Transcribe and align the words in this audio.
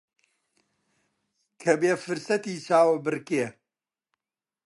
کە 1.61 1.71
بێ 1.81 1.93
فرسەتی 2.03 2.63
چاوەبڕکێ 2.67 3.45